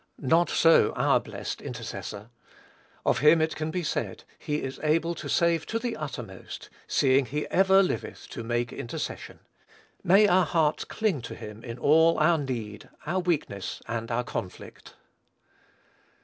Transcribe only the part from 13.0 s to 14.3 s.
our weakness, and our